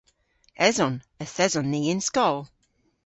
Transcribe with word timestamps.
Eson. 0.67 0.95
Yth 1.23 1.39
eson 1.45 1.67
ni 1.69 1.81
y'n 1.89 2.01
skol. 2.07 2.37